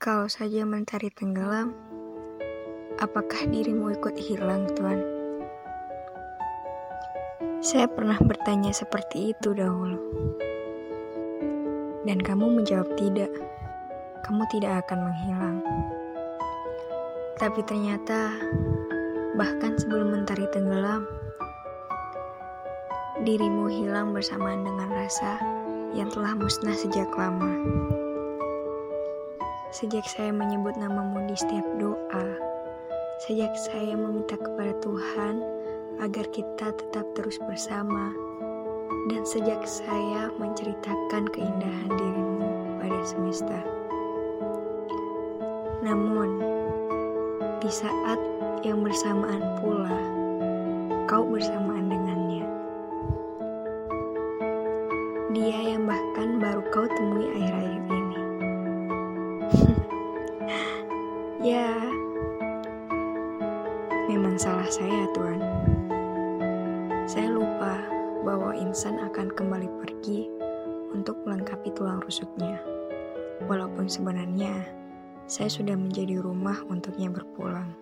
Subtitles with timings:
[0.00, 1.76] Kalau saja mentari tenggelam,
[3.04, 4.96] apakah dirimu ikut hilang, Tuan?
[7.60, 10.00] Saya pernah bertanya seperti itu dahulu.
[12.08, 13.28] Dan kamu menjawab tidak.
[14.24, 15.56] Kamu tidak akan menghilang.
[17.36, 18.32] Tapi ternyata,
[19.36, 21.04] bahkan sebelum mentari tenggelam,
[23.20, 25.36] dirimu hilang bersamaan dengan rasa
[25.92, 27.52] yang telah musnah sejak lama.
[29.70, 32.26] Sejak saya menyebut namamu di setiap doa,
[33.22, 35.38] sejak saya meminta kepada Tuhan
[36.02, 38.10] agar kita tetap terus bersama,
[39.14, 42.50] dan sejak saya menceritakan keindahan dirimu
[42.82, 43.62] pada semesta.
[45.86, 46.42] Namun,
[47.62, 48.18] di saat
[48.66, 50.02] yang bersamaan pula,
[51.06, 52.42] kau bersamaan dengannya.
[55.30, 57.89] Dia yang bahkan baru kau temui akhir-akhir
[61.40, 61.72] ya,
[64.12, 65.40] memang salah saya, Tuan.
[67.08, 67.80] Saya lupa
[68.22, 70.28] bahwa insan akan kembali pergi
[70.92, 72.60] untuk melengkapi tulang rusuknya.
[73.48, 74.52] Walaupun sebenarnya
[75.24, 77.72] saya sudah menjadi rumah untuknya berpulang.